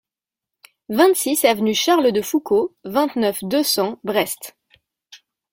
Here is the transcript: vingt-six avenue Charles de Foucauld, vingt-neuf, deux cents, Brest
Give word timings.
vingt-six 0.89 1.45
avenue 1.45 1.75
Charles 1.75 2.11
de 2.11 2.23
Foucauld, 2.23 2.71
vingt-neuf, 2.85 3.43
deux 3.43 3.61
cents, 3.61 3.99
Brest 4.03 4.55